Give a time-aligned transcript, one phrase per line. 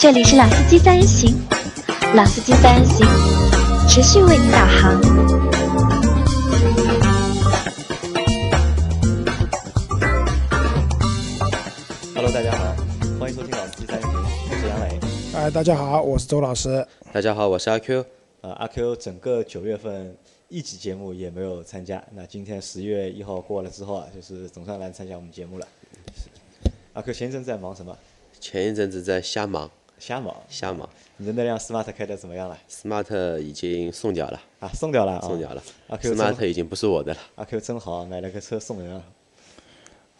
[0.00, 1.36] 这里是老司机三人行，
[2.16, 3.06] 老司机三人行，
[3.86, 4.98] 持续为您导航。
[12.14, 12.74] Hello，大家好，
[13.20, 14.98] 欢迎收听老司机三人行，我是杨磊。
[15.34, 16.86] 哎，大家好，我是周老师。
[17.12, 18.02] 大家好，我是阿 Q。
[18.40, 20.16] 呃，阿 Q 整个九月份
[20.48, 25.68] 一集节目也没有参加，那今天十月一号过了之后啊，就是总算来参加我们节目了。
[26.94, 27.94] 阿 Q 前一阵在忙什么？
[28.40, 30.34] 前一阵子在瞎忙，瞎忙。
[30.48, 30.88] 瞎忙。
[31.18, 35.62] 你的那辆 Smart 开的怎么样了？Smart 已经送掉了，啊，送掉了啊，送掉了。
[35.86, 37.20] 阿 Q Smart 已经不是我的了。
[37.36, 39.02] 阿 Q 真好，买了个车送人啊。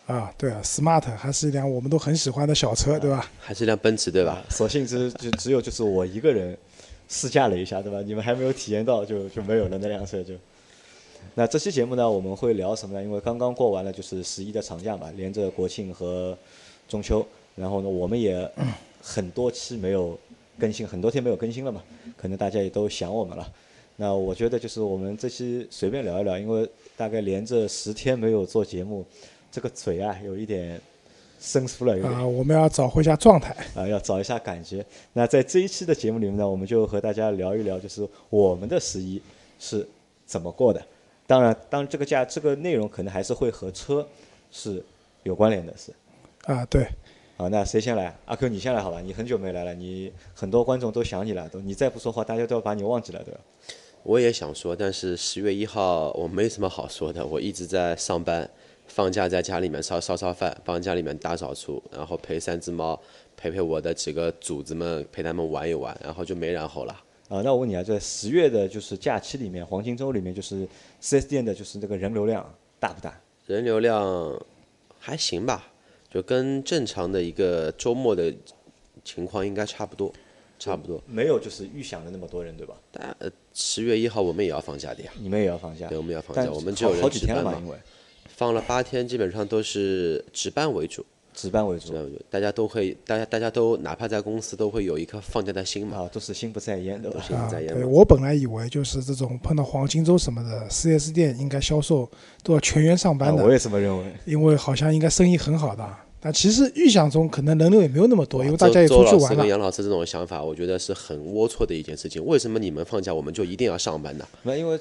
[0.07, 3.31] 啊，对啊，Smart 还是一辆我们都很喜欢的小车，对吧？
[3.41, 4.33] 还是辆奔驰，对吧？
[4.33, 6.57] 啊，所幸只就只有就是我一个人
[7.09, 8.03] 试驾了一下，对吧？
[8.03, 10.35] 你们还没有体验到就就没有了那辆车就。
[11.35, 13.03] 那这期节目呢，我们会聊什么呢？
[13.03, 16.37] 因为刚刚过完了就是十一的长假嘛，连着国庆和
[16.89, 18.51] 中秋，然后呢，我们也
[19.03, 20.19] 很多期没有
[20.59, 21.83] 更新，很多天没有更新了嘛，
[22.17, 23.53] 可能大家也都想我们了。
[23.97, 29.05] 那我觉得就是我们这期随便聊一聊，因为大概连着十天没有做节目，
[29.51, 30.81] 这个嘴啊有一点
[31.39, 32.13] 生疏了，有点。
[32.15, 33.55] 啊，我们要找回一下状态。
[33.77, 34.85] 啊，要找一下感觉。
[35.13, 39.21] 那在这一期的节目里面呢，我们就和大家聊一聊，就是我们的十一
[39.59, 39.87] 是
[40.25, 40.83] 怎么过的。
[41.27, 44.07] 当然，当然这个价这个内容可能还是会和车
[44.51, 44.83] 是
[45.23, 45.93] 有关联的，是。
[46.45, 46.89] 啊，对，
[47.41, 48.15] 啊，那谁先来？
[48.27, 49.01] 阿 Q 你先来好吧？
[49.01, 53.41] 你很久没来了，你很多观众都想你了，都你再不说话，大家都要把你忘记了，对吧？
[54.03, 58.47] 我也想说，但是十月一号我没什么好说的，我一直在上班，
[58.89, 63.01] 放假在家里面烧烧烧饭，帮家里面大扫除，然后陪三只猫，
[63.39, 66.93] 陪陪我的几个主子们，陪他们玩一玩，然后就没然后了。
[67.31, 70.69] 啊，那我问你啊，在十月的就是假期里面，黄金周里面，就是
[71.01, 72.47] 4S 店的就是那个人流量
[72.79, 73.19] 大不大？
[73.47, 74.39] 人流量
[74.99, 75.70] 还行吧，
[76.11, 78.35] 就跟正常的一个周末的
[79.05, 80.13] 情况应该差不多，
[80.59, 81.01] 差不多。
[81.07, 82.75] 没有就是预想的那么多人，对吧？
[82.91, 85.89] 但呃，十月一号我们也要放假的呀，你们也要放假？
[85.89, 87.77] 对，我们要放假，我们只有人值班嘛因，为
[88.27, 97.23] 放了八天，基本上都是值班为主，值班为主值班为主，大家都会，大家大家都哪怕在公司都会有一颗放假的心嘛，啊，都是心不在焉，对吧？
[97.27, 97.85] 心不在焉对。
[97.85, 102.09] 我本来以为就是这种碰到黄金周什么的，4S 店应该销售
[102.43, 104.05] 都要全员上班的，啊我也这么认为。
[104.25, 105.89] 因为好像应该生意很好的。
[106.23, 109.47] 但其实预想中可能人流也没有那么多，因为大家也周老师跟出去玩了。
[109.47, 112.23] 杨老师这种想法，我觉得是很龌龊的一件事情。
[112.27, 114.29] 为什么你们放假我们就一定要上班呢？
[114.43, 114.79] 那因为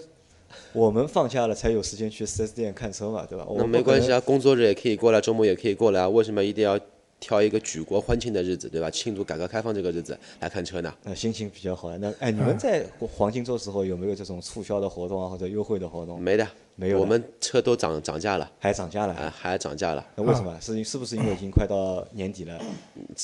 [0.74, 3.46] 我们放假了才有时间去 4S 店看车嘛，对吧？
[3.48, 6.10] 我那没关系啊，工作日也可以过来，周末也可以过来啊。
[6.10, 6.80] 为什么一定要
[7.20, 8.90] 挑一个举国欢庆的日子，对吧？
[8.90, 10.94] 庆祝改革开放这个日子来看车呢？
[11.04, 11.96] 那心情比较好。
[11.98, 16.22] 那哎，你们在黄金周时候有没有这种促销的活动啊，或者优惠的活动？
[16.22, 19.14] 没的，没有我们车都涨涨价了，还涨价了？
[19.16, 20.06] 啊，还涨价了。
[20.16, 20.58] 那为什么？
[20.62, 22.58] 是是不是因为已经快到年底了，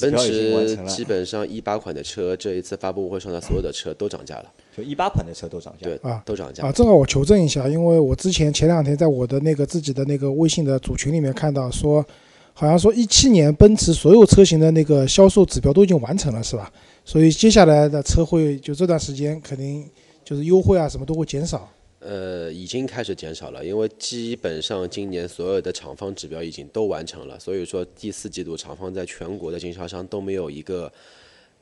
[0.01, 5.87] 奔驰基，本上一八款的车，这一次发布会上的所有的车都涨价了，就一八款的车都涨价？
[5.87, 6.71] 对啊，都涨价啊，。
[6.71, 12.05] 正好我求证一下，因为我之前前两天在我的那个自己的那个微信的组群里面看到说，
[12.53, 16.71] 好像说一七年奔驰所有车型的那个销售指标都已经完成了，是吧？
[17.05, 19.89] 所以接下来的车会就这段时间肯定
[20.23, 21.69] 就是优惠啊什么都会减少。
[21.99, 30.91] 呃，已经开始减少了，因为基本上今年所有的厂方指标已经都完成了，所以说第四季度厂方在全国的经销商都没有一个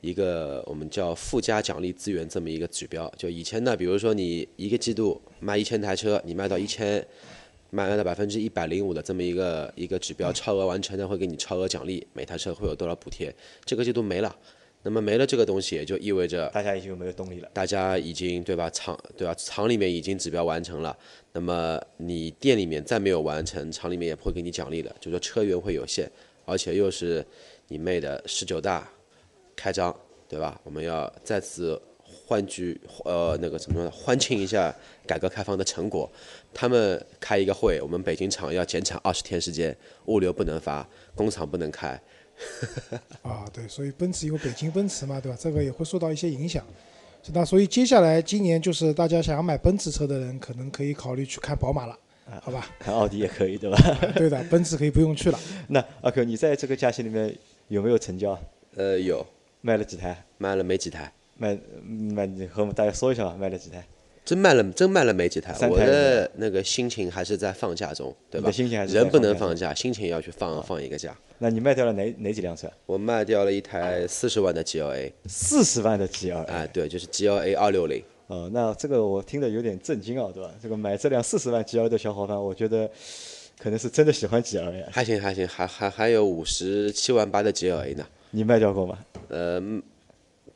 [0.04, 3.10] 一个我们叫附加奖励资源这么一个指标。
[3.16, 7.02] 就以前呢，比如说你一个季度卖一千台车，你卖到一千，
[7.70, 13.34] 卖到百分之一百零五的这么一个一个指标，超额完成的会给你超额奖励，每台车会有多少补贴？
[13.64, 14.36] 这个季度没了，
[14.82, 17.48] 那么没了这个东西，也就意味着大家已经没有动力了？
[17.54, 20.94] 大家已经对吧厂对吧厂里面已经指标完成了，
[21.32, 26.10] 那么你店里面再没有完成，厂里面也不会给你奖励了，就说车源会有限，
[26.44, 27.24] 而且又是
[27.68, 28.86] 你妹的十九大
[29.56, 29.94] 开张，
[30.28, 30.60] 对吧？
[30.64, 31.80] 我们要再次
[32.26, 34.74] 欢聚呃那个怎么说呢欢庆一下
[35.06, 36.10] 改革开放的成果。
[36.52, 42.00] 他们开一个会，我们北京厂要减产二十天时间，物流不能发，工厂不能开，
[43.22, 45.36] 啊，对，所以奔驰有北京奔驰嘛，对吧？
[45.40, 46.64] 这个也会受到一些影响。
[47.32, 51.98] 那所以接下来今年就是大家想要买奔驰车的人，可能可以考虑去看宝马了，
[52.40, 52.68] 好吧？
[52.78, 53.76] 看奥迪也可以，对吧？
[54.14, 55.40] 对的，奔驰可以不用去了。
[55.68, 57.34] 那阿 Q，你在这个假期里面
[57.68, 58.38] 有没有成交？
[58.76, 59.26] 呃有
[59.64, 60.22] 卖了几台？
[60.36, 61.10] 卖了没几台。
[61.38, 63.82] 卖卖，你和我们大家说一下吧，卖了几台？
[64.22, 65.56] 真卖了，真卖了没几台。
[65.66, 68.50] 我的那个心情还是在放假中，对吧？
[68.50, 71.16] 心情还是人不能放假，心情要去放放一个假。
[71.38, 72.70] 那你卖掉了哪哪几辆车？
[72.84, 76.44] 我卖掉了一台四十万的 GLA，四十万的 GLA。
[76.44, 78.04] 哎，对，就是 GLA 二六零。
[78.26, 80.52] 哦，那这个我听得有点震惊啊，对吧？
[80.62, 82.90] 这个买这辆四十万 GLA 的小伙伴，我觉得
[83.58, 84.84] 可能是真的喜欢 GLA。
[84.90, 88.06] 还行还行，还还还有五十七万八的 GLA 呢。
[88.34, 88.98] 你卖掉过吗？
[89.28, 89.60] 呃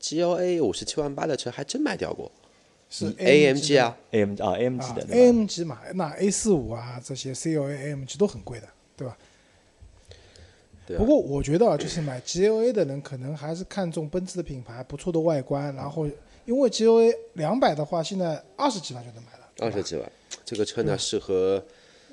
[0.01, 2.31] ，GLA 五十七万八的车还真卖掉过，
[2.91, 8.67] 是 AMG 啊，AM 啊 AM 级啊的对吧？，AMG 嘛，那 A 四五啊这些 CLA、AMG 都很贵的，
[8.97, 9.17] 对吧？
[10.89, 10.99] 对啊。
[10.99, 16.05] 不过我觉得啊，就是买 GLA 的人可能还是看重奔驰的品牌，不错的外观，然后
[16.47, 20.11] 因为 GLA 两百的话，现在二十几万就能买了，二十几万，
[20.45, 21.65] 这个车呢适合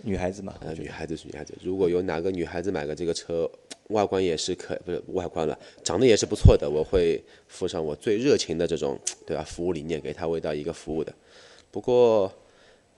[0.03, 3.49] 女孩子嘛，呃女孩子是女孩子，如果有哪个女孩子买个这个车，
[3.89, 11.13] 外观也是可不是外观了，长得也是不错的，我会附上我最热情的这种对吧服务理念，给他味道一个服务的。
[11.69, 12.31] 不过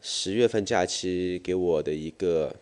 [0.02, 2.56] 十月份假期给我的一个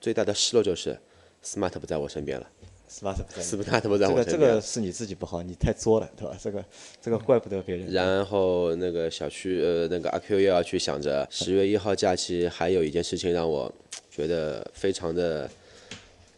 [0.00, 0.96] 最大的失落就是
[1.44, 2.46] Smart 不在我身边了
[2.88, 4.38] smart 不在，Smart 不在我身边这。
[4.38, 6.36] 个是你自己不好，你太作了，对吧？
[6.40, 6.64] 这个
[7.00, 7.90] 这个怪不得别人。
[7.90, 13.72] 然后那个小区呃那个阿 Q 又要去想着十月一号假期，还有一件事情让我
[14.10, 15.50] 觉得非常的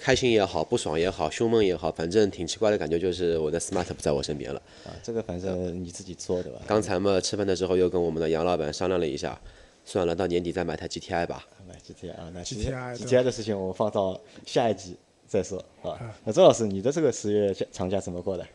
[0.05, 4.61] 开心也好，不爽也好，胸闷也好，反正挺奇怪的感觉，就是我的 smart 不在我身边了。
[4.85, 6.61] 啊，这个反正你自己做的吧？
[6.67, 9.41] 刚才嘛吃饭的时候又跟我们的杨老板商量了一下，
[9.83, 11.47] 算了，到年底再买台 GTI 吧。
[11.67, 14.95] 买 GTI 啊，那 GTI GTI 的事情我们放到下一集
[15.27, 15.99] 再说啊。
[16.23, 18.47] 那周老师，你的这个十月长假怎么过的？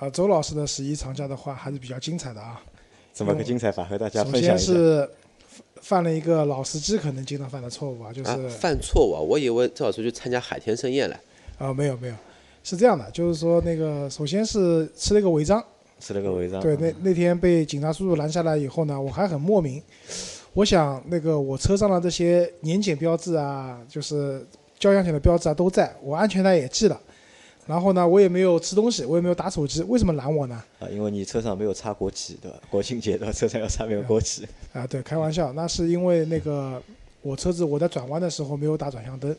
[0.00, 2.60] 啊，周老师的十一长假的话还是比较精彩的啊。
[3.12, 3.84] 怎么个精彩法？
[3.84, 4.72] 和大家首先分享一下。
[4.72, 5.08] 是
[5.80, 9.20] 犯了一个老司机可能经常犯的错误啊，就是啊，犯错误啊！
[9.20, 11.20] 我以为正好出去参加海天盛宴了。
[11.58, 12.14] 啊，没有没有，
[12.62, 15.62] 是这样的，就是说那个首先是吃了一个违章，
[16.00, 16.60] 吃了个违章。
[16.60, 19.82] 对，那那天被警察叔叔拦下来以后呢，我还很莫名，
[20.54, 24.44] 我想那个我车上的这些年检标志啊，就是
[24.78, 27.00] 交强险的标志啊都在，我安全带也系了，
[27.66, 30.62] 然后呢，我也没有吃东西，我也没有打手机，为什么拦我呢？
[30.78, 32.58] 啊，因为你车上没有插国旗，对吧？
[32.70, 33.32] 国庆节对吧？
[33.32, 34.46] 车上要插没有国旗。
[34.74, 36.82] 啊，对，开玩笑，那是因为那个
[37.22, 39.34] 我车子我在转弯的时候没有打转向灯。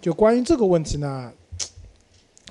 [0.00, 1.32] 就关于这个问题呢，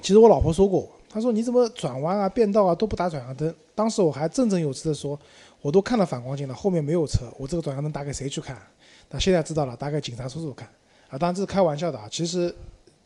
[0.01, 3.53] 其实我老婆说过，她说你怎么转弯啊、变道啊都不打转向灯？
[3.73, 5.17] 当时我还振振有词的说，
[5.61, 8.61] 我都看了反光镜了，后面没有车，我这个转向灯打给谁去看？
[9.09, 10.67] 那现在知道了，打给警察叔叔看。
[11.07, 12.53] 啊，当然这是开玩笑的啊，其实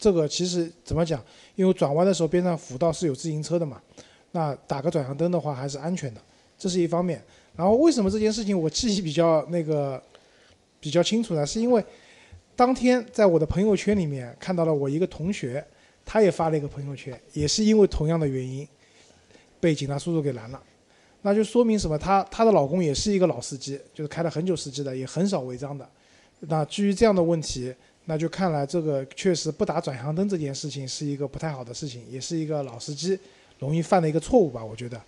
[0.02, 1.24] 这个其实怎么讲？
[1.56, 3.80] 因为转弯的时候边上辅道是有自行车的嘛，
[4.32, 6.20] 那打个转向灯的话还是安全的，
[6.58, 7.24] 这是一方面。
[7.56, 10.02] 然后为什么这件事情我记忆比较那个
[10.80, 11.46] 比较清楚呢？
[11.46, 11.86] 是因为
[12.56, 15.64] 当天在我的朋友圈里面看到了我一个同学，
[16.04, 18.68] 他也发了一个朋友圈，也是因为同样的原因
[19.60, 20.60] 被警察叔叔给拦了。
[21.22, 21.96] 那就说明什么？
[21.96, 25.88] 她她的老公也是一个老司机，就是开了很久司机的，也很少违章的。
[26.40, 27.72] 那基于这样的问题，
[28.06, 33.18] 那就看来这个确实不打转向灯这件事情是一个不太好的事情，也是一个老司机
[33.60, 35.00] 容易犯的一个错误吧，我觉得。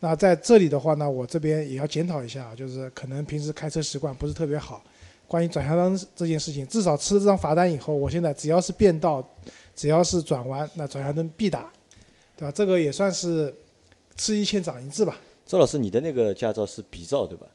[0.00, 4.82] 那在这里的话呢，我这边也要检讨一下，就是可能平时开车习惯不是特别好。
[5.26, 9.26] 关于转向灯这件事情，至少吃了这张罚单以后，我现在只要是变道，
[9.74, 11.72] 只要是转弯，那转向灯必打，
[12.36, 12.52] 对吧？
[12.52, 13.52] 这个也算是
[14.16, 15.16] 吃一堑长一智吧。
[15.46, 17.46] 周老师，你的那个驾照是 B 照对吧？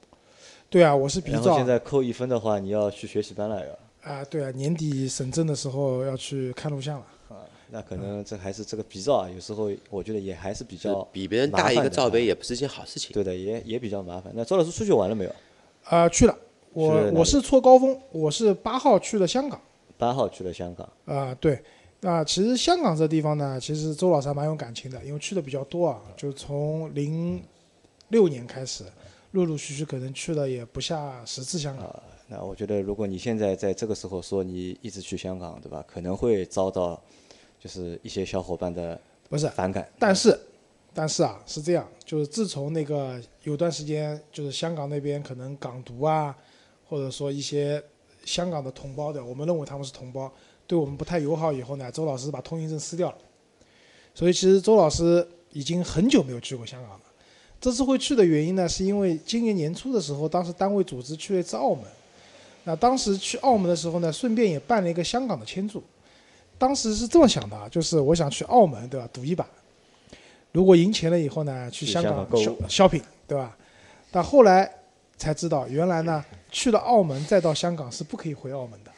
[0.68, 3.80] 对啊，我是 B 照然后现在扣一分的话，你要去学习班了要。
[4.02, 7.06] 啊，对啊，年底审证的时候要去看录像了。
[7.30, 7.36] 啊，
[7.70, 13.12] 那可能这还是这个比照啊，有时候我觉得也还是比较比别人大一个罩杯也不是一件好事情。
[13.14, 14.32] 对的，也也比较麻烦。
[14.36, 15.36] 那周老师出去玩了没有？
[15.84, 16.38] 啊，去了，
[16.74, 19.60] 我了我是错高峰，我是八号去了香港。
[19.98, 21.62] 八号去了香港，啊，对，
[22.00, 27.44] 那其实香港这地方呢，其实周老师还蛮有感情的，因为去的比较多啊，就从零
[28.08, 28.86] 六年开始，
[29.32, 31.86] 陆陆续续可能去了也不下十次香港。
[31.86, 35.84] 啊那我觉得如果你现在在这个时候说你一直去香港，对吧？
[35.88, 37.02] 可能会遭到
[37.60, 39.90] 就是一些小伙伴的不是，反感。
[39.98, 40.40] 但是，
[40.94, 46.38] 但是啊，是这样，就是自从那个有段时间，就是香港那边可能港独啊，
[46.88, 47.84] 或者说一些
[48.24, 50.32] 香港的同胞的，我们认为他们是同胞，
[50.68, 53.18] 对我们不太友好以后呢，周老师把通行证撕掉了。
[54.14, 57.02] 所以其实周老师已经很久没有去过香港了。
[57.60, 61.84] 这次会去的原因呢，是因为今年年初的时候，当时单位组织去了一次澳门。
[62.64, 65.84] 那当时去澳门的时候呢，顺便也办了一个香港的签注。
[66.58, 69.10] 当时是这么想的啊，就是我想去澳门，对吧？
[69.14, 69.48] 赌一把，
[70.52, 72.28] 如果赢钱了以后呢，去去香港
[72.68, 73.56] shopping，对吧？
[74.12, 74.70] 但后来
[75.18, 78.92] 才知道，原来呢，去了澳门再到香港是不可以回澳门的。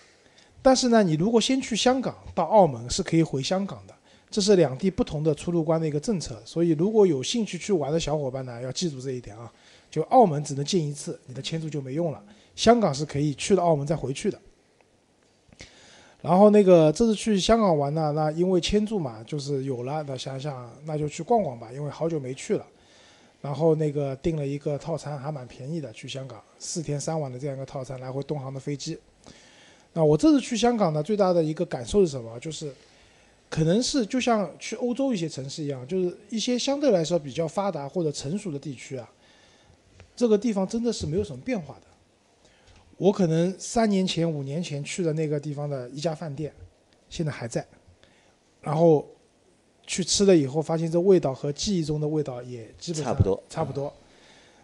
[0.62, 3.94] 但是呢，你如果先去香港到澳门是可以回香港的，
[4.30, 6.42] 这是两地不同的出入关的一个政策。
[6.44, 9.52] 所以如果有兴趣去玩的小伙伴呢，要记住这一点啊。
[9.92, 12.24] 就澳门只能进一次，你的签注就没用了。
[12.56, 14.40] 香港是可以去了澳门再回去的。
[16.22, 22.66] 然后那个这次去香港玩呢，那因为签注嘛，就是有了，那想想那就去逛逛吧，因为好久没去了。
[23.42, 28.96] 然后那个订了一个套餐，还蛮便宜的，去香港四天三晚的这样一个套餐，来回东航的飞机。
[29.94, 32.40] 那我这次去香港呢，最大的一个感受是什么？
[32.40, 32.72] 就是
[33.50, 39.10] 可能是就像去欧洲一些城市一样，就是一些相对来说比较发达或者成熟的地区啊，
[40.16, 41.91] 这个地方真的是没有什么变化的。
[43.02, 46.54] 我可能三年前、五年前去的那个地方的一家饭店，
[47.10, 47.66] 现在还在，
[48.62, 49.08] 然后
[49.88, 53.92] 去吃了以后，发现这味道和记忆中的味道也基本上差不多差不多。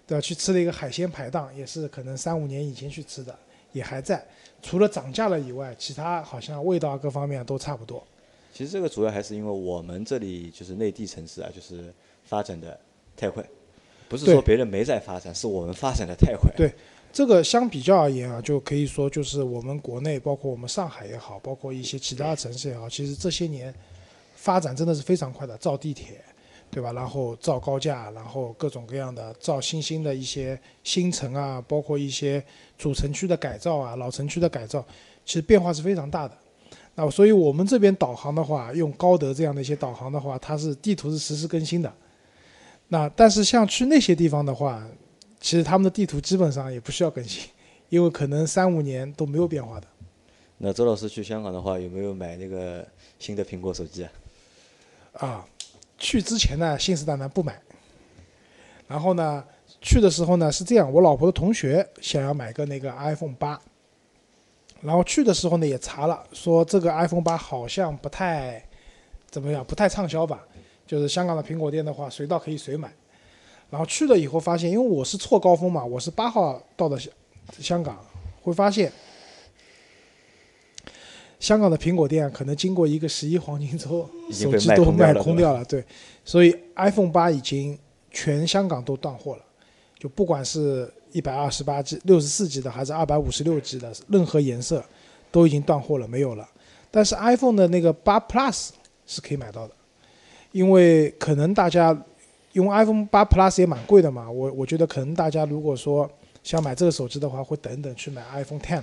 [0.05, 0.21] 对吧？
[0.21, 3.35] 去吃了一个海鲜排档，也是可能三五年以前去吃的，
[3.71, 4.23] 也还在。
[4.61, 8.05] 除了涨价了以外，其他好像味道各方面都差不多。
[8.53, 11.91] 其实这个主要还是因为我们这里就是内地城市啊，就是
[12.23, 12.79] 发展的
[13.15, 13.43] 太快，
[14.07, 16.53] 不是说别人没在发展，是我们发展的太快。
[16.55, 16.71] 对
[17.11, 23.73] 这个相比较而言啊，就可以说就是我们国内，包括我们上海也好，包括一些其他城市也好，其实这些年
[24.35, 26.23] 发展真的是非常快的，造地铁，
[26.69, 26.91] 对吧？
[26.93, 32.43] 然后造高架，然后各种各样的造新兴的一些新城啊，包括一些
[32.77, 34.85] 主城区的改造啊，老城区的改造，
[35.25, 36.37] 其实变化是非常大的。
[36.93, 41.91] 那所以我们这边导航的话，用高德这样的一些导航的话，它是地图是实时更新的。
[42.89, 44.87] 那但是像去那些地方的话，
[45.39, 47.49] 其实他们的地图基本上也不需要更新，
[47.89, 49.87] 因为可能三五年都没有变化的。
[50.57, 52.85] 那周老师去香港的话，有没有买那个
[53.19, 54.11] 新的苹果手机啊？
[55.13, 55.47] 啊，
[55.97, 57.59] 去之前呢信誓旦旦不买，
[58.87, 59.43] 然后呢
[59.81, 63.61] 去的时候呢是这样，我老婆的同学想要买个那个 iPhone 八，
[64.81, 68.63] 然后去的时候呢也查了，说这个 iPhone 八好像不太
[69.29, 70.43] 怎么样，不太畅销吧，
[70.87, 72.91] 就是香港的苹果店的话随到可以随买，
[73.69, 77.11] 然后去了以后发现，因为我是错高峰嘛，我是八号到的香
[77.59, 77.97] 香港，
[78.41, 78.91] 会发现。
[81.39, 85.85] 香港的苹果店可能经过一个十一黄金周，手机都卖空掉了对吧卖空掉了，对，
[86.25, 87.77] 所以 iPhone 八已经
[88.09, 89.43] 全香港都断货了，
[89.99, 94.83] 就不管是一百二十八 G、六十四 G 的，还是二百五十六 G 的，任何颜色
[95.31, 96.49] 都已经断货了，没有了。
[96.89, 98.69] 但是 iPhone 的那个八 Plus
[99.05, 99.73] 是可以买到的，
[100.51, 101.95] 因为可能大家
[102.57, 106.09] 因为 iPhone 八 Plus 也蛮贵的嘛，我我觉得可能大家如果说
[106.43, 108.81] 想买这个手机的话，会等等去买 iPhone Ten，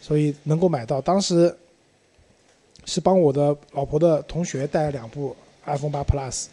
[0.00, 1.02] 所以能够买到。
[1.02, 1.54] 当时
[2.86, 6.46] 是帮我的老婆的同学带了两部 iPhone 八 Plus，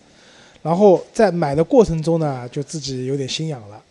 [0.62, 3.81] 然后在买的过程中呢，就自己有点心痒了，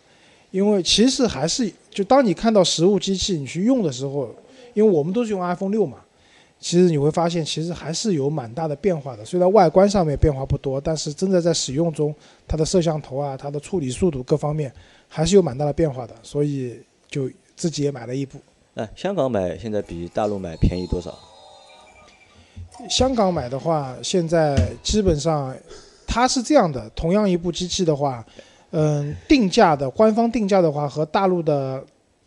[0.51, 4.29] 因为其实还是就当你看到实物机器你去用的时候，
[4.75, 5.97] 因为我们都是用 iPhone 六嘛，
[6.61, 9.25] 其实你会发现其实还是有蛮大的变化的。
[9.25, 12.13] 虽然外观上面变化不多，但是真的在使用中，
[12.47, 14.71] 它的摄像头啊、它的处理速度各方面
[15.09, 18.37] 还是有蛮大的变化的，所以就自己也买了一部。
[18.75, 21.17] 哎，香港买现在比大陆买便宜多少？
[22.87, 25.55] 香港买的话，现在基本上
[26.05, 28.23] 它是这样的，同样一部机器的话，
[28.69, 31.83] 嗯，定价的官方定价的话和大陆的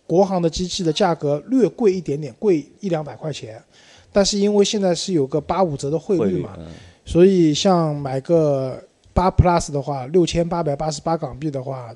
[0.08, 3.62] 国行的机器的价格略贵一点点，贵一两百块钱。
[4.14, 6.66] 但是因为现在是有个八五折的汇率嘛，嗯，
[7.04, 8.80] 所以像买个
[9.12, 11.92] 八 Plus 的话，六千八百八十八港币的话，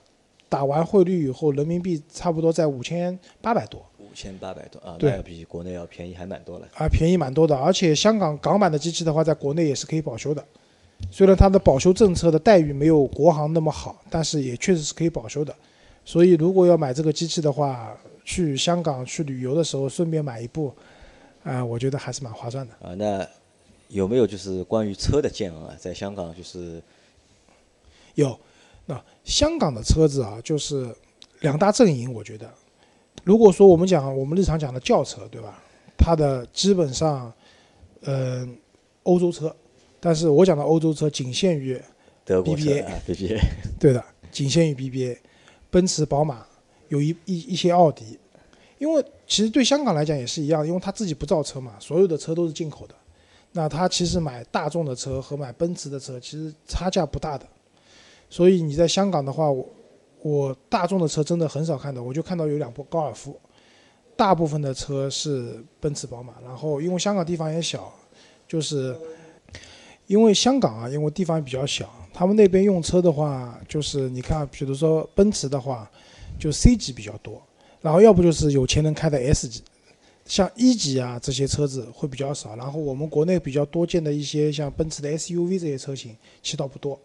[0.49, 3.81] 打完汇率以后，人民币差不多在五千八百多。
[4.01, 6.67] 五千八百多啊，对那要比国内要便宜还蛮多了。
[6.75, 7.57] 啊，便宜蛮多的。
[7.57, 10.45] 而且香港港版的机器的话，在国内也是可以保修的。
[11.13, 15.55] 虽然它的保修政策的待遇没有国行那么好，但是也确实是可以保修的。
[16.05, 20.75] 所以如果要买这个机器的话，去香港去旅游的时候顺便买一部，
[21.57, 22.75] 啊、我觉得还是蛮划算的。
[22.81, 23.27] 啊，那
[23.89, 26.83] 有没有就是关于车的建啊，在香港就是
[28.15, 28.39] 有，
[28.87, 30.95] 那香港的车子啊，就是
[31.41, 32.53] 两大阵营，我觉得，
[33.25, 35.63] 如果说我们讲我们日常讲的轿车，对吧？
[35.97, 37.33] 它的基本上，
[38.03, 38.57] 嗯、
[39.05, 39.55] 欧洲车，
[39.99, 41.81] 但是我讲的欧洲车仅限于
[42.25, 43.41] 德国车 BBA 啊，BBA，
[43.81, 45.19] 对的，仅限于 BBA，
[45.71, 46.47] 奔驰、宝马，
[46.89, 48.19] 有一一一些奥迪，
[48.79, 52.95] 因为其实对香港来讲也是一样，因为他自己不造车嘛，所有的车都是进口的。
[53.53, 57.47] 那他其实买大众的车和买奔驰的车其实差价不大的，
[58.29, 59.69] 所以你在香港的话，我
[60.21, 63.39] 我大众的车真的很少看到，我就看到有两部高尔夫，
[64.15, 66.35] 大部分的车是奔驰、宝马。
[66.45, 67.93] 然后因为香港地方也小，
[68.47, 68.95] 就是
[70.07, 75.91] 因为香港啊，因为地方比较小，他们那边用车的话，就是你看，比如说奔驰的话，
[76.39, 77.43] 就 C 级比较多，
[77.81, 79.63] 然后要不就是有钱人开的 S 级，
[80.27, 82.57] 像一级啊这些车子会比较少。
[82.57, 86.99] 然后我们国内比较多见的一些像奔驰的 SUV 这些车型，其实倒不多。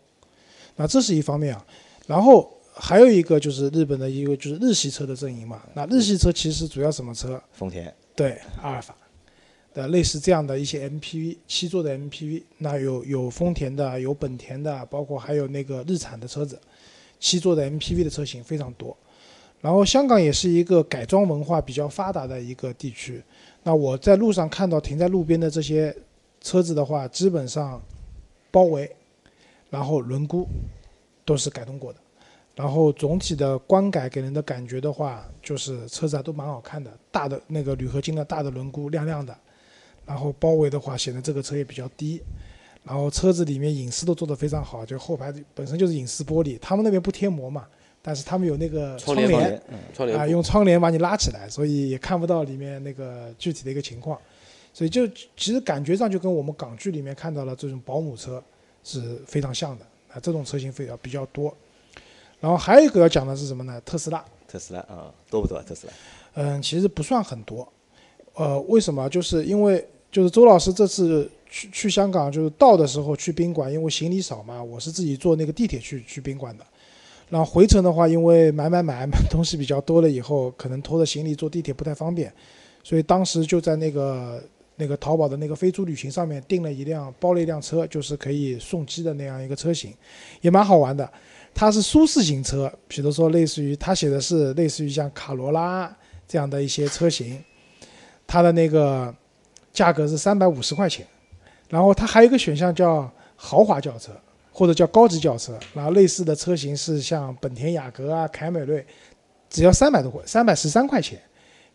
[0.76, 1.66] 那这是一方面啊，
[2.08, 5.62] 然后还有一个就是日本的一个就是日系车的阵营嘛。
[5.76, 7.40] 那日系车其实主要什么车？
[7.54, 8.96] 丰田，对，阿尔法
[9.76, 16.60] 的类似这样的一些 MPV，七座的 MPV，那有有丰田的，有本田的，包括还有那个日产的车子，
[17.20, 18.98] 七座的 MPV 的车型非常多。
[19.64, 23.24] 然后香港也是一个改装文化比较发达的一个地区。
[23.64, 25.96] 那我在路上看到停在路边的这些
[26.42, 27.82] 车子的话，基本上
[28.52, 28.94] 包围，
[29.70, 30.46] 然后轮毂
[31.24, 32.00] 都是改动过的，
[32.58, 39.34] 然后总体的观感给人的感觉的话，就是车子啊都蛮好看的，大的那个铝合金的大的轮毂亮亮的，
[40.06, 42.22] 然后包围的话显得这个车也比较低，
[42.84, 47.66] 然后车子里面隐私都做得非常好，就后排本身就是隐私玻璃，他们那边不贴膜嘛，
[48.06, 49.62] 但是他们有那个窗帘帘
[49.94, 54.20] 窗帘，嗯，啊，用窗帘把你拉起来，所以也看不到里面那个具体的一个情况，
[54.74, 58.44] 所以就其实感觉上就跟我们港剧里面看到了这种保姆车
[58.84, 61.56] 是非常像的啊，这种车型非常比较多。
[62.42, 63.82] 然后还有一个要讲的是什么呢？
[63.86, 65.64] 特斯拉，特斯拉啊，多不多啊？
[65.66, 65.94] 特斯拉？
[66.34, 67.66] 嗯，其实不算很多，
[68.34, 69.08] 呃，为什么？
[69.08, 76.66] 就是因为就是周老师这次去去香港，就是到的时候去宾馆，因为行李少嘛，我是自己坐那个地铁去去宾馆的。
[77.34, 82.32] 然后回程的话，因为买买买东西比较多了以后，可能拖着行李坐地铁不太方便，
[82.84, 84.40] 所以当时就在那个
[84.76, 89.92] 那个淘宝的那个飞猪旅行上面订了一辆包了一辆车，就是可以送机的那样一个车型，
[90.42, 91.12] 也蛮好玩的。
[91.56, 95.92] 它是舒适型车，比如说类似于它写的是类似于像卡罗拉
[96.28, 97.44] 这样的一些车型，
[98.28, 99.12] 它的那个
[99.72, 101.04] 价格是三百五十块钱，
[101.68, 104.12] 然后它还有一个选项叫豪华轿车
[104.54, 108.86] 或者叫高级轿车，然后类似的车型是像本田雅阁啊、凯美瑞，
[109.50, 111.20] 只要三百多块，三百十三块钱，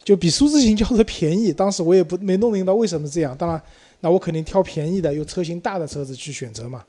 [0.05, 1.53] 就比舒适型轿车便宜。
[1.53, 3.61] 当时我也不 没弄明白为什么这样，当然，
[4.01, 6.85] 那我肯定挑便宜的、又车型大的车子去选择嘛。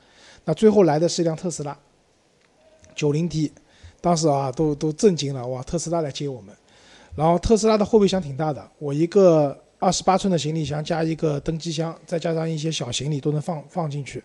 [0.46, 1.78] 那最后来的是一辆特斯拉。
[2.96, 3.52] 九零 T，
[4.02, 5.64] 当时啊都都震惊了哇！
[5.64, 6.54] 特斯拉来接我们，
[7.16, 14.22] 然后特斯拉的后备箱挺大的，我一个二十八寸的行李箱加一个登机箱，再加上一些小行李都能放放进去。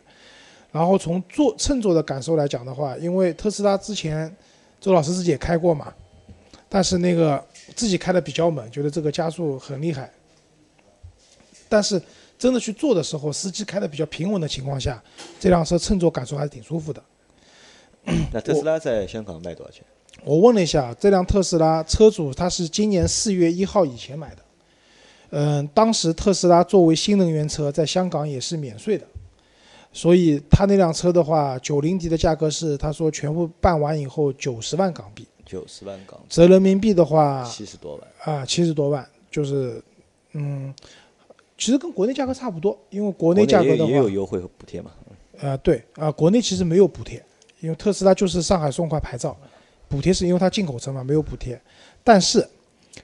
[0.75, 4.35] 然后从坐乘坐的感受来讲的话，因为特斯拉之前
[4.81, 5.95] 周老师自己也开过嘛，
[6.69, 7.41] 但是那个
[7.77, 10.11] 自己开的比较猛，觉得这个加速很厉害。
[11.69, 12.03] 但是
[12.37, 15.01] 真的去坐的时候，司机开的比较平稳的情况下，
[15.39, 17.01] 这辆车乘坐感受还是挺舒服的。
[18.33, 19.85] 那特斯拉在香港卖多少钱？
[20.25, 24.43] 我问了一下，这辆特斯拉车主他是今年四月一号以前买的，
[25.31, 29.07] 嗯，当时特斯拉作为新能源车在香港也是免税的，
[29.95, 38.37] 所以他那辆车的话，九零 D 的价格是他说全部办完以后九十万港币，九十万港折人民币的话七十多万。
[38.37, 39.81] 啊七十多万，就是
[40.33, 40.75] 嗯，
[41.57, 44.91] 其实跟国内价格差不多，因为国国内价格的话也也有，优惠和补贴嘛？
[45.39, 47.25] 呃对啊、国内其实没有补贴，
[47.61, 49.37] 因为特斯拉就是上海送块牌照，
[49.89, 51.61] 补贴是因为它进口车嘛，没有补贴。
[52.03, 52.45] 但是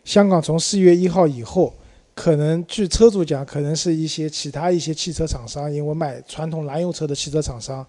[0.04, 1.72] 香港从四月一号以后，
[2.14, 7.86] 可能据车主讲，可能是一些其他一些汽车厂商，因为卖传统燃油车的汽车厂商，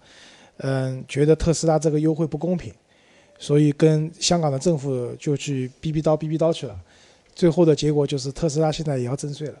[0.58, 2.72] 嗯，觉得特斯拉这个优惠不公平，
[3.38, 6.80] 所以跟香港的政府就去逼逼叨逼逼叨去了。
[7.34, 9.54] 最后的结果就是特斯拉现在也要征税了。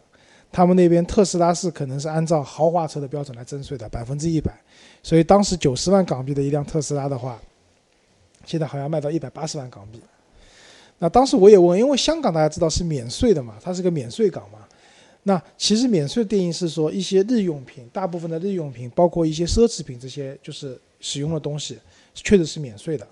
[0.50, 4.52] 他们那边特斯拉是可能是按照豪华车的标准来征税的，百分之一百。
[5.02, 7.40] 所以当时九十万港币的一辆特斯拉的话，
[8.44, 10.00] 现在好像卖到一百八十万港币。
[11.02, 14.60] 那当时我也问，因为香港大家知道是免税的嘛，它是个免税港嘛。
[15.24, 21.76] 那其实免税定义是说一些日用品，大部分的日用品，包括一些奢侈品这些就是使用的东西，
[22.14, 23.04] 确实是免税的。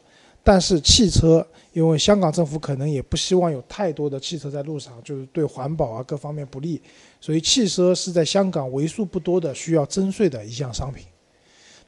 [0.44, 6.80] 但是汽车，因为香港政府可能也不希望有太多的汽车在路上，就是对环保啊各方面不利，
[7.20, 11.04] 所以汽车是在香港为数不多的需要征税的一项商品。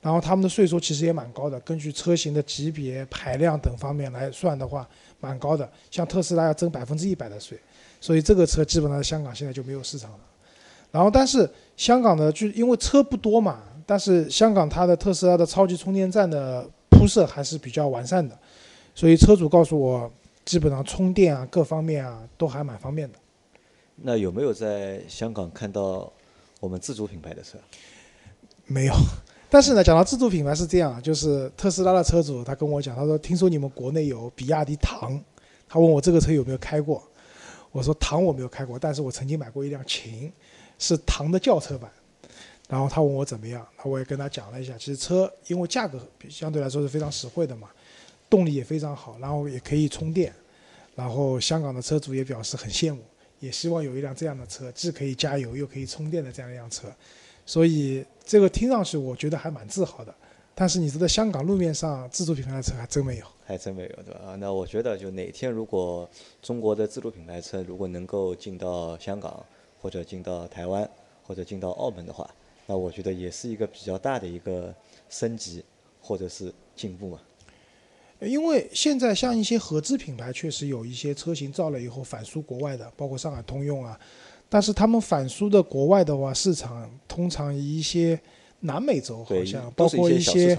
[0.02, 4.86] 然后他们的税收其实也蛮高的，根据车型的级别、排量等方面来算的话，
[5.20, 5.70] 蛮高的。
[5.92, 7.56] 像特斯拉要征百分之一百的税，
[8.00, 10.18] 所以这个车基本上在香港现在就没有市场了。
[10.90, 18.36] 然后，但是香港的就因为车不多嘛，但是香港它的特斯拉的超级充电站的铺设还是比较完善的，
[18.94, 20.12] 所以车主告诉我，
[20.44, 23.18] 基本上充电啊各方面啊都还蛮方便的。
[23.94, 26.12] 那有没有在香港看到
[26.58, 27.56] 我们自主品牌的车？
[28.66, 28.94] 没有。
[29.52, 35.22] 但是呢，讲到自主品牌是这样，就是特斯拉的车主他跟我讲，他说听说你们国内有比亚迪唐，
[35.68, 37.06] 他问我这个车有没有开过，
[37.70, 40.32] 我说唐我没有开过，但是我曾经买过一辆秦，
[40.78, 41.90] 是唐的轿车版。
[42.66, 47.68] 然后他问我怎么样，我也跟他讲了一下，其实车因为价格相对来说是非常实惠的嘛，
[48.30, 50.32] 动力也非常好，然后也可以充电，
[50.94, 53.02] 然后香港的车主也表示很羡慕，
[53.38, 56.90] 也希望有一辆这样的车，既可以加油又可以充电的这样一辆车。
[57.44, 60.14] 所以这个听上去我觉得还蛮自豪的，
[60.54, 63.26] 但是你知道香港路面上自主品牌的车还真没有。
[63.44, 64.20] 还真没有，对吧？
[64.24, 66.08] 啊，那我觉得就哪天如果
[66.40, 69.44] 中国的自主品牌车如果能够进到香港，
[69.80, 70.88] 或者进到台湾，
[71.22, 72.28] 或者进到澳门的话，
[72.66, 74.74] 那我觉得也是一个比较大的一个
[75.10, 75.62] 升级
[76.00, 77.20] 或者是进步嘛。
[78.20, 83.98] 因为现在像一些合资品牌，确实有一些车型造了以后反输国外的，包括上海通用啊，
[84.52, 88.20] 但是他们反输的国外的话，市场通常一些
[88.60, 90.58] 南美洲好，像，包括一些。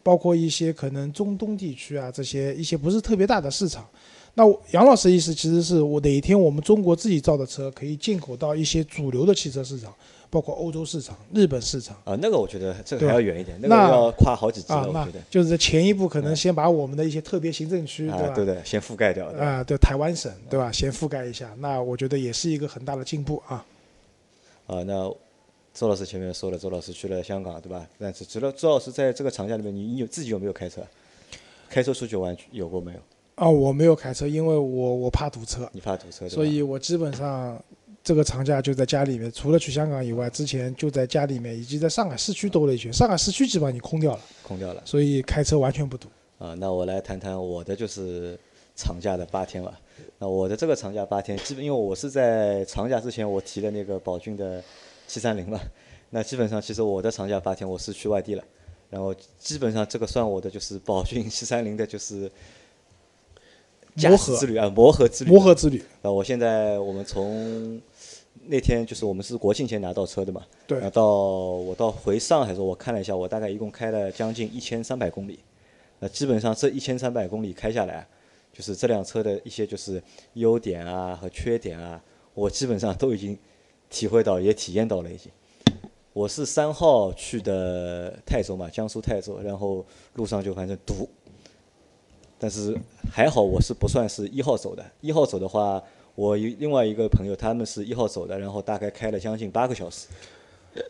[0.00, 3.86] 包括一些可能中东地区啊，这些一些不是特别大的市场。
[4.32, 9.92] 那杨老师的意思其实是我哪一天我们中国自己造的车可以进口到一些主流的汽车市场，
[10.30, 15.20] 包括欧洲市场、日本市场啊，那个我觉得这个还要远一点，那个要跨好几级啊了，，我觉得。
[15.30, 18.34] 就是前一步可能先把我们的一些特别行政区，对？
[18.34, 19.26] 对的，先覆盖掉。
[19.32, 20.70] 啊，对台湾省，对吧？
[20.70, 23.64] 先覆盖一下，那我觉得也是一个很大的进步啊。
[24.66, 25.10] 啊，那
[25.72, 27.86] 周老师前面说了，周老师去了香港，对吧？
[27.98, 30.82] 但是除了周老师在这个长假里面，你你有自己有没有开车？
[31.70, 32.98] 开车出去玩有过没有？
[33.36, 36.28] 啊，我没有开车，因为我我怕堵车，你怕堵车？
[36.28, 37.62] 所以我基本上
[38.08, 42.90] 这个长假就在家里面，除了去香港以外，之前就在家里面，以及在上海市区兜了一圈。
[42.90, 44.80] 上海市区基本上你空掉了，空掉了。
[44.86, 46.08] 所以开车完全不堵。
[46.38, 48.40] 啊，那我来谈谈我的就是
[48.74, 49.78] 长假的八天吧。
[50.18, 54.64] 那我的这个长假八天，基本因为我是在长假之前我提了那个宝骏的
[55.06, 55.60] 七三零嘛，
[56.08, 58.42] 那基本上其实我的长假八天我是去外地了，
[58.88, 62.32] 然后基本上这个算我的就是宝骏七三零的就是
[63.96, 65.30] 驾磨合驶之旅啊，磨合之旅。
[65.30, 67.78] 磨合之旅，啊，我现在我们从
[68.50, 75.38] 那天就是我们是国庆前拿到车的嘛，对然后到我到回上海的时候，我看了一下，我大概一共开了将近一千三百公里。
[76.00, 78.06] 那基本上这一千三百公里开下来，
[78.52, 82.00] 就是这辆车的一些就是优点啊和缺点啊，
[82.32, 83.36] 我基本上都已经
[83.90, 85.30] 体会到，也体验到了已经。
[86.14, 89.84] 我是三号去的泰州嘛，江苏泰州，然后
[90.14, 91.08] 路上就反正堵，
[92.38, 92.74] 但是
[93.12, 95.82] 还好我是不算是一号走的，一号走的话，
[96.18, 100.08] 我一另外一个朋友他们是一号走的，然后大概开了将近八个小时，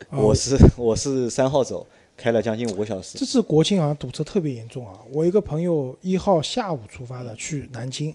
[0.09, 1.85] 啊我是我是三号走，
[2.17, 4.99] 开了将近五个小时这，次国庆好像堵车特别严重啊！
[5.13, 8.11] 我一个朋友一号下午出发的去南京，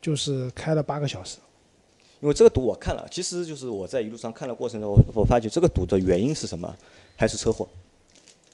[0.00, 1.36] 就是开了八个小时。
[2.22, 6.74] 因为这个堵我看了，其实就是我在一路上看的过程中，我我发觉这个堵的原因是什么？
[7.14, 7.68] 还是车祸。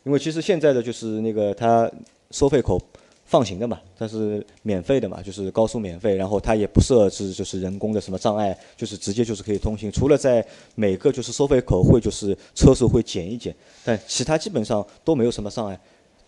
[0.02, 1.88] 因为其实现在的就是那个它
[2.32, 2.76] 收费口
[3.24, 9.90] 放行的嘛，它是免费的嘛，就是高速免费，然后它也不设置就是人工的什么障碍，就是直接就是可以通行。
[9.90, 15.78] 除了在每个就是收费口会就是车速会减一减，但其他基本上都没有什么障碍。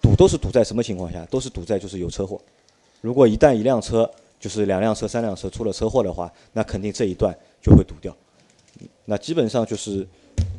[0.01, 1.25] 堵都是堵在什么情况下？
[1.27, 2.41] 都是堵在就是有车祸。
[3.01, 8.15] 如果一旦一辆车就是两辆车、三辆车出了车祸的话，那肯定这一段就会堵掉。
[9.05, 10.07] 那基本上就是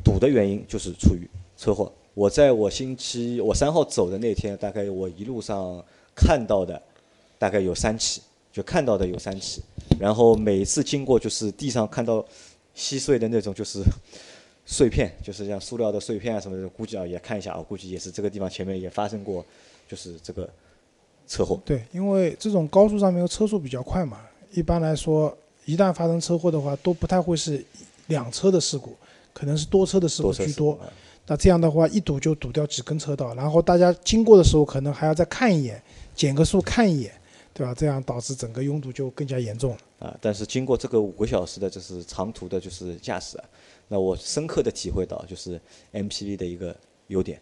[0.04, 1.90] 堵的原因就是出于车祸。
[2.14, 5.82] 我在我星期我三号走的那天，大概我一路上
[6.18, 6.80] 看到的
[7.38, 8.20] 大概有三起，
[8.52, 9.62] 就看到的有三起。
[9.98, 12.24] 然后每次经过就是地上看到
[12.74, 13.82] 稀碎的那种就是
[14.66, 19.44] 碎片，就是像塑料的碎片啊什么的，估计啊也看一下啊，估计也是这个地方前面也发生过
[19.88, 20.48] 就是这个
[21.26, 21.60] 车祸。
[21.64, 24.20] 对，因为这种高速上面车速比较快嘛，
[24.52, 27.64] 一般来说，一旦发生车祸的话，都不太会是
[28.08, 28.94] 两车的事故，
[29.32, 30.78] 可能是多车的事故居多。
[31.26, 35.82] 那这样的话，一堵就堵掉几根车道，然后大家经过的时候，可能还要再看一眼，
[36.18, 37.12] 减个速看一眼，
[37.54, 37.72] 对吧？
[37.72, 39.78] 这样导致整个拥堵就更加严重了。
[40.00, 43.44] 啊，但是经过这个五个小时的，就是长途的，就是驾驶啊，
[43.86, 45.60] 那我深刻的体会到，就是
[45.92, 46.76] MPV 的一个
[47.06, 47.40] 优点，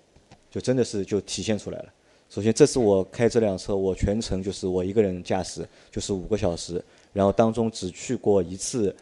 [0.51, 1.93] 就真的是就体现出来了。
[2.29, 6.85] 首先，这次我开这辆车，我全程就是我一个人驾驶，就是五个小时，
[7.15, 8.95] 然后当中只去过一次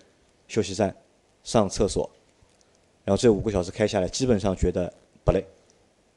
[0.46, 0.94] 休息站
[1.42, 2.08] 上厕所，
[3.04, 4.92] 然后这五个小时开下来，基本上觉得
[5.24, 5.44] 不累。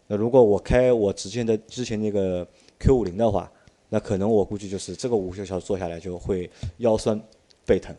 [0.05, 2.47] 那如果我开我之前的之前那个
[2.79, 3.51] Q 五零的话，
[3.89, 7.19] 那可能我估计就是这个五个小时坐下来就会腰酸
[7.65, 7.95] 背疼。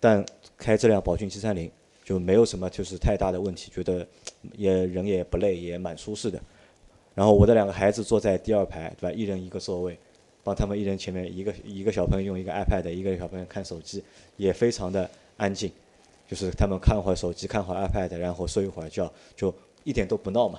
[0.00, 0.24] 但
[0.56, 1.70] 开这辆宝骏七三零
[2.04, 4.06] 就没有什么就是太大的问题，觉得
[4.56, 6.40] 也人也不累，也蛮舒适的。
[7.14, 9.12] 然后我的两个孩子坐在第二排，对吧？
[9.12, 9.98] 一人一个座位，
[10.42, 14.02] 帮他们一人前面一个一个小朋友用一个 iPad，一个小朋友看手机，
[14.36, 15.70] 也非常的安静。
[16.26, 20.58] 就是他们看会儿手机，看会 iPad，然后睡一会儿觉，就一点都不闹嘛。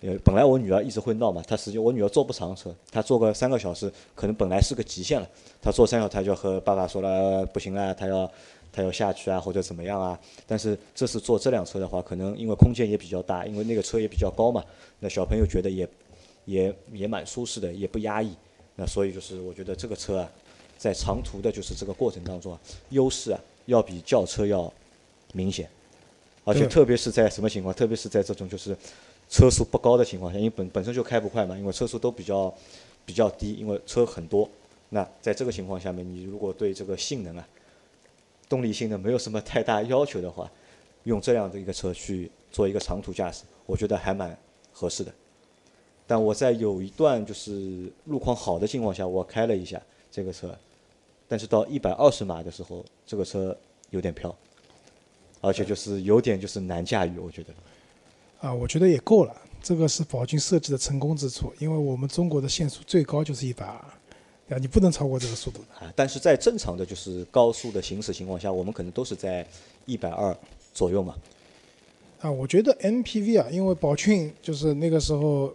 [0.00, 5.28] 因为本来我女儿一直会闹嘛，她实际我女儿坐不长车，她坐个三个小时，可能本来是个极限了。
[5.60, 8.30] 她坐三小时，她就和爸爸说了不行了，她要
[8.70, 10.18] 她要下去啊，或者怎么样啊。
[10.46, 14.62] 但是这次坐这辆车的话，可能因为空间也比较大，因为那个车也比较高嘛，
[15.00, 15.88] 那小朋友觉得也
[16.44, 18.32] 也也蛮舒适的，也不压抑。
[18.76, 20.30] 那所以就是我觉得这个车啊，
[20.76, 24.70] 在长途的就是这个过程当中啊，优势啊要比轿车要
[25.32, 25.66] 明显，
[26.44, 27.74] 而且特别是在什么情况？
[27.74, 28.76] 特别是在这种就是
[29.28, 32.52] 车速不高的情况下，因为本本身就开不快嘛，因为车速都比较
[33.04, 34.48] 比较低，因为车很多。
[34.90, 37.48] 那在这个情况下面，你如果对这个性能啊、
[38.48, 40.48] 动力性能没有什么太大要求的话，
[41.04, 44.38] 用这样的一个车去做一个长途驾驶，我觉得还蛮
[44.72, 45.12] 合适的。
[46.06, 50.56] 但我在有一段就是路况好的情况下，我开了一下这个车，
[51.26, 53.56] 但是到一百二十码的时候，这个车
[53.90, 54.32] 有点飘，
[55.40, 57.52] 而且就是有点就是难驾驭，我觉得。
[58.40, 59.34] 啊，我觉得也够了。
[59.62, 63.80] 这个是宝骏设计的成功之处，因为我们中国的限速最高就是一百二，
[64.48, 64.58] 对吧？
[64.60, 65.84] 你不能超过这个速度的。
[65.84, 69.44] 啊，但是在正常的就是高速的行驶情况下，我们可能都是在
[69.84, 70.36] 一百二
[70.72, 71.16] 左右嘛。
[72.20, 75.52] 啊，我觉得 MPV 啊，因为宝骏就是那个时候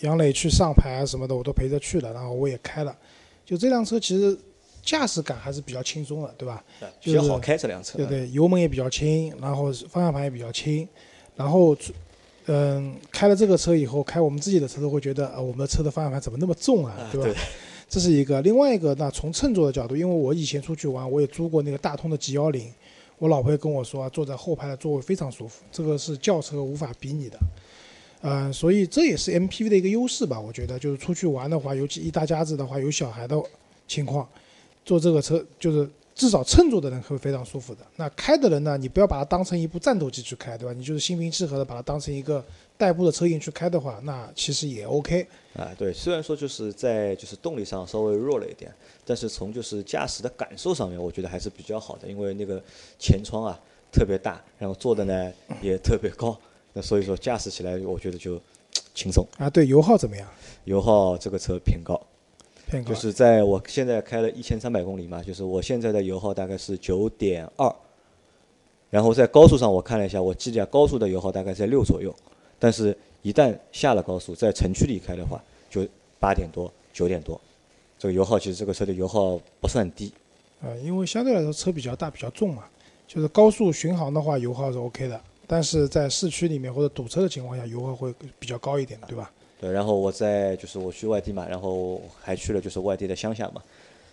[0.00, 2.96] 杨磊去上牌啊什么的，我都陪着去了，然后我也开了。
[3.44, 4.38] 就这辆车其实
[4.82, 6.62] 驾驶感还是比较轻松的，对吧？
[7.00, 7.98] 就是比较好开这辆车。
[7.98, 10.88] 对对，油门也比较轻，然后方向盘也比较轻，
[11.34, 11.76] 然后
[12.50, 17.26] 嗯，开了这个车以后，开我们自己的车都会觉得，呃，我们的车的方向盘怎么那么重啊，对吧？
[17.26, 17.34] 对
[17.88, 18.40] 这是一个。
[18.42, 22.72] 另外一个，那从乘坐的角度，因为我以前出去玩，我也租过那个大通的 G 幺零，
[23.18, 27.38] 我老婆也跟我说啊，坐在后排的座位非常舒服，这个是轿车无法比拟的。
[28.22, 33.40] 嗯，所以这也是 MPV 的一个优势吧，我觉得就是出去玩的话，尤其一大家子的话，有小孩的
[33.86, 34.28] 情况，
[34.84, 37.86] 坐这个车就是至少乘坐的人会非常舒服的。
[37.94, 40.74] 那开的人呢，你不要把它当成一部战斗机去开，对吧？
[40.76, 42.44] 你就是心平气和的把它当成一个
[42.76, 45.24] 代步的车型去开的话，那其实也 OK。
[45.54, 48.74] 啊，对，虽然说就是在就是动力上稍微弱了一点，
[49.06, 52.60] 但是从就是驾驶的感受上面，我觉得还是比较好的，因为那个
[52.98, 53.56] 前窗啊
[53.92, 56.36] 特别大，然后坐的呢也特别高，
[56.72, 58.40] 那所以说驾驶起来我觉得就
[58.92, 59.24] 轻松。
[59.38, 60.28] 啊，对，油耗怎么样？
[60.64, 62.00] 油耗这个车偏高，
[62.68, 62.90] 偏高。
[62.90, 67.74] 就是在我现在开了一千三百公里嘛，就是我现在的油耗大概是九点二，
[68.90, 72.14] 然后在高速上我看了一下，我记得高速的油耗大概在六左右，
[72.58, 75.86] 但是一旦下了高速，在城区里开的话，就
[76.20, 77.40] 八点多、九点多，
[77.98, 80.12] 这个油耗其实这个车的油耗不算低。
[80.60, 82.64] 啊，因为相对来说车比较大、比较重嘛，
[83.06, 89.30] 就是高速巡航的话油耗是 OK 的，但是在市区里面或者堵车的情况下，油耗会比较高一点，对吧？
[89.60, 93.62] 对，然后我在就是我去外地嘛，然后还去了就是外地的乡下嘛，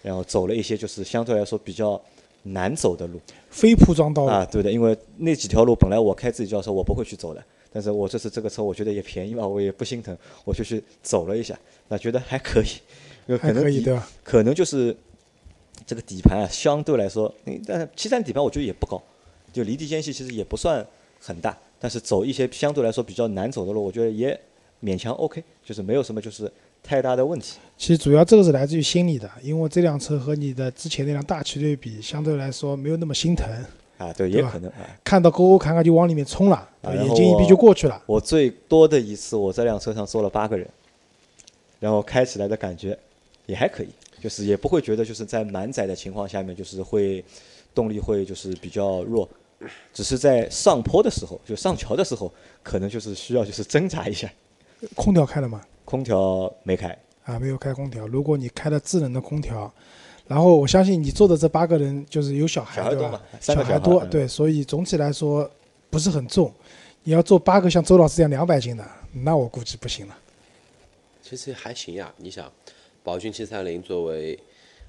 [0.02, 2.02] 然后走了一些就是相对来说比较
[2.44, 11.58] 难走的路非铺装道路啊，对的，因为那几条路本来我开自己轿车我不会去走的，但是我这次这个车我觉得也便宜嘛，我也不心疼，我就去走了一下，
[11.90, 12.68] 那觉得还可以，
[13.28, 14.10] 因为可能可以对吧？
[14.24, 14.96] 可能就是
[15.86, 19.02] 这个底盘啊，相对来说，嗯但是七三底盘我觉得也不高，
[19.54, 20.86] 就离地间隙其实也不算
[21.20, 24.40] 很大，但是走一些相对来说比较难走的路，我觉得也
[24.84, 26.52] 勉强 OK，就是没有什么就是
[26.84, 27.58] 太大的问题。
[27.78, 33.50] 其实主要这个是来自于心理的，因为这辆车和你的之前那辆大旗对比，相对来说没有那么心疼，
[33.98, 34.86] 啊，对，对也可能啊。
[35.04, 38.02] 看到沟沟坎坎就往里面冲了，对吧然后眼睛一闭就过去了。
[38.06, 40.68] 我最多的一次，我这辆车上坐了八个人，
[41.80, 42.98] 然后开起来的感觉
[43.46, 43.90] 也还可以，
[44.22, 47.24] 就是也不会觉得就是在满载的情况下面，就是会
[47.74, 49.28] 动力会就是比较弱，
[49.94, 52.32] 只是在上坡的时候，就上桥的时候，
[52.64, 54.32] 可能就是需要就是挣扎一下。
[54.94, 55.62] 空调开了吗？
[55.84, 58.08] 空调没开，啊，没有开空调。
[58.08, 59.72] 如果你开了智能的空调，
[60.28, 63.64] 然后我相信你坐的这八个人就是有小孩，对吧小孩多嘛？
[63.64, 65.50] 小孩多，小孩嗯对，所以总体来说
[65.90, 66.52] 不是很重。
[67.04, 70.18] 你要坐八个像周老师这样两百斤的，那我估计不行了。
[71.22, 72.12] 其实还行呀。
[72.18, 72.52] 你想，
[73.04, 74.40] 宝骏七三零作为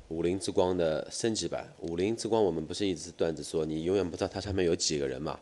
[0.09, 5.39] 五菱之光的升级版，五菱之光我们不是一直段子说你永远不知道它上面有几个人嘛？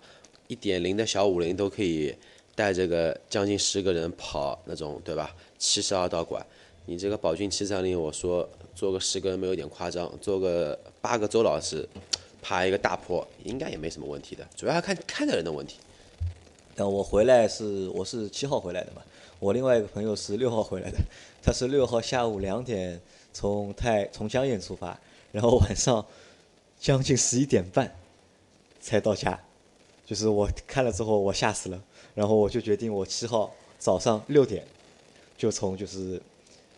[0.48, 2.14] 一点零的小五菱都可以
[2.54, 5.34] 带着个将近十个人跑那种，对吧？
[5.58, 6.44] 七十二道馆，
[6.86, 11.88] 你这个宝骏七三零，我说坐个十个人没有点夸张，坐个八个周老师
[12.42, 15.76] 爬一个大坡，应该也没什么问题的，主要要看看的人的问题。
[16.76, 19.02] 但我回来是我是七号回来的嘛，
[19.38, 20.98] 我另外一个朋友是六号回来的，
[21.42, 23.00] 他是六号下午两点
[23.32, 24.98] 从太从江堰出发，
[25.32, 26.04] 然后晚上
[26.78, 27.94] 将近十一点半
[28.80, 29.40] 才到家，
[30.04, 31.80] 就是我看了之后我吓死了，
[32.14, 34.64] 然后我就决定我七号早上六点
[35.36, 36.20] 就从就是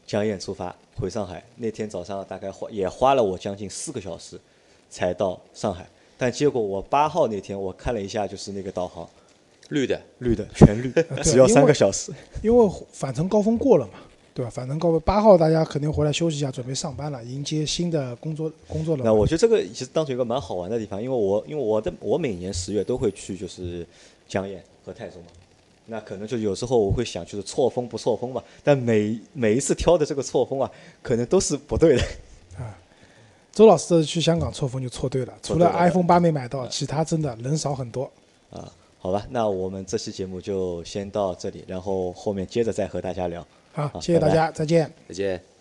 [0.06, 4.40] 江堰出发回上海，那天早上大概花也花了我将近四个小时
[4.88, 5.86] 才到上海，
[6.16, 9.08] 但结果我八号那天我看了一下就是那个导航。
[9.70, 10.92] 绿的，绿的，全绿，
[11.24, 12.12] 只要三个小时。
[12.40, 13.94] 因为返程高峰过了嘛，
[14.36, 14.50] 对吧？
[14.50, 19.02] 返程高峰八号大家肯定回来休息一下，准备上班了，迎接新的工作工作了。
[19.02, 23.86] 那我觉得这个其实当成一个蛮好玩的地方，因为我因为我的我每年十月都会去就是
[24.28, 25.26] 江堰和泰州嘛，
[25.86, 30.70] 那可能就有时候我会想就是错峰不错峰吧，但每每一次挑的这个错峰啊，
[31.02, 32.02] 可能都是不对的。
[32.60, 32.76] 啊
[33.52, 38.04] 周老师这次去香港错峰就错对了，除了 iPhone 八没买到，其他真的人少很多。
[38.50, 43.46] 啊，好吧，那我们这期节目就先到这里，然后后面接着再和大家聊。
[43.76, 44.90] 好，谢谢大家，再见。
[45.06, 45.55] 再见。